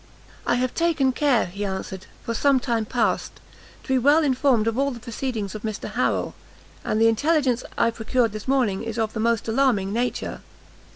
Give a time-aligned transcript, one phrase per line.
[0.47, 3.33] "I have taken care," he answered, "for some time past,
[3.83, 6.33] to be well informed of all the proceedings of Mr Harrel;
[6.83, 10.41] and the intelligence I procured this morning is of the most alarming nature.